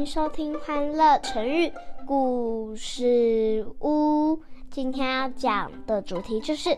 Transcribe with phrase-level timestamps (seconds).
[0.00, 1.70] 迎收听《欢乐成语
[2.06, 4.32] 故事屋》。
[4.70, 6.70] 今天要讲的主题就是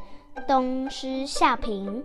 [0.49, 2.03] 东施效颦。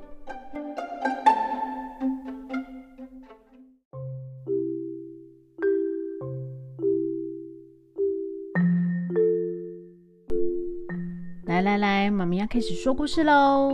[11.46, 13.74] 来来来，妈咪要开始说故事喽。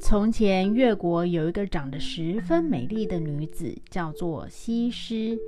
[0.00, 5.38] 从前，越国有一个长得十分美丽的女子，叫做西施。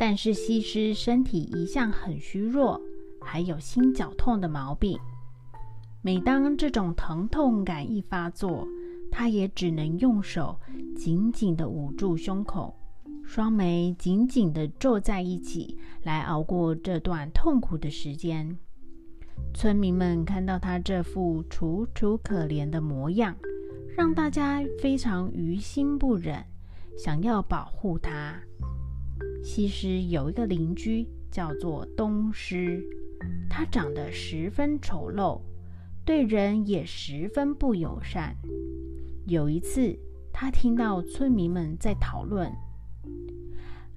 [0.00, 2.80] 但是西施身体一向很虚弱，
[3.20, 4.98] 还有心绞痛的毛病。
[6.00, 8.66] 每当这种疼痛感一发作，
[9.10, 10.58] 她也只能用手
[10.96, 12.74] 紧紧地捂住胸口，
[13.22, 18.56] 双眉紧紧地皱在一起，来熬过这段痛苦的时间。
[19.52, 23.36] 村民们看到她这副楚楚可怜的模样。
[23.98, 26.42] 让大家非常于心不忍，
[26.96, 28.40] 想要保护他。
[29.42, 32.82] 西施有一个邻居叫做东施，
[33.48, 35.40] 他长得十分丑陋，
[36.04, 38.36] 对人也十分不友善。
[39.26, 39.98] 有一次，
[40.32, 42.52] 他听到村民们在讨论：“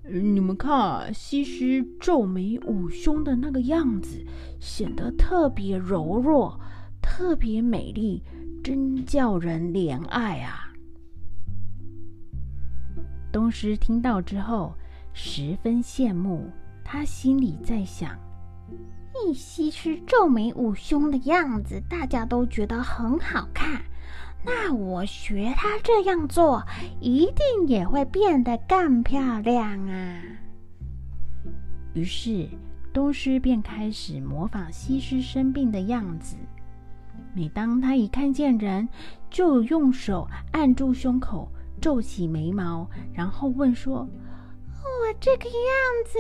[0.04, 4.24] 你们看，西施皱眉捂胸的那个样子，
[4.60, 6.60] 显得特别柔弱，
[7.02, 8.24] 特别美丽。”
[8.64, 10.72] 真叫人怜爱啊！
[13.30, 14.74] 东施听到之后
[15.14, 16.50] 十分羡慕，
[16.84, 18.18] 他心里在想：
[19.26, 23.82] 一西施皱眉捂胸的样子，大家都觉得很好看，
[24.44, 26.64] 那我学她这样做，
[27.00, 30.22] 一定也会变得更漂亮啊！
[31.94, 32.50] 于是
[32.92, 36.36] 东施便开始模仿西施生病的样子。
[37.36, 38.90] 每当他一看见人，
[39.30, 44.08] 就用手按住胸口，皱起眉毛，然后问说
[45.20, 45.54] ：“这个样
[46.06, 46.20] 子，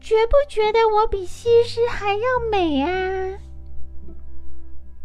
[0.00, 3.38] 觉不觉得我比西施还要美啊？”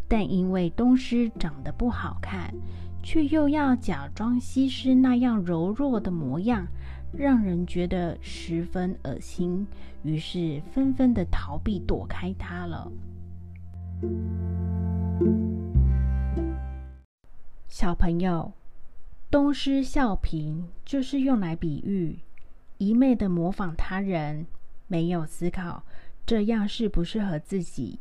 [0.08, 2.54] 但因为东施长得不好看，
[3.02, 6.68] 却又要假装西施那样柔弱的模样，
[7.12, 9.66] 让人觉得十分恶心，
[10.04, 12.92] 于是纷纷的逃避躲开他了。
[17.68, 18.54] 小朋友，
[19.32, 22.20] 东施效颦就是用来比喻
[22.78, 24.46] 一昧的模仿他人，
[24.88, 25.84] 没有思考
[26.26, 28.00] 这样适不适合自己。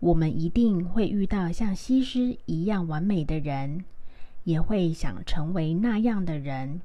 [0.00, 3.84] 我们一定会遇到像西施一样完美的人，
[4.44, 6.80] 也会想成为那样的人。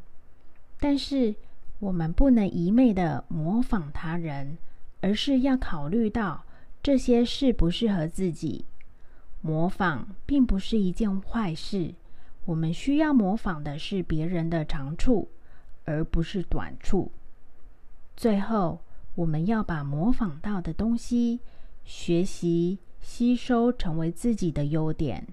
[0.80, 1.36] 但是，
[1.80, 4.58] 我们不能一昧的模仿他人，
[5.02, 6.44] 而是要考虑到
[6.82, 8.66] 这些适不适合自己。
[9.42, 11.94] 模仿并不是一件坏事，
[12.46, 15.30] 我们需要模仿的是别人的长处，
[15.86, 17.12] 而不是短处。
[18.16, 18.80] 最后，
[19.16, 21.40] 我们要把模仿到的东西
[21.84, 25.28] 学习、吸收，成为自己的优点。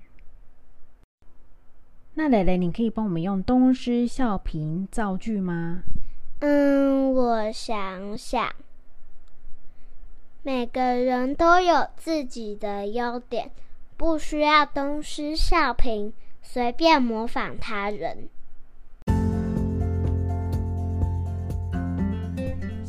[2.14, 5.82] 那蕾蕾，你可以帮我们用东施效颦造句吗？
[6.40, 8.52] 嗯，我想想，
[10.42, 13.50] 每个人都有自己的优点。
[13.96, 16.12] 不需要东施效颦，
[16.42, 18.30] 随便模仿他人。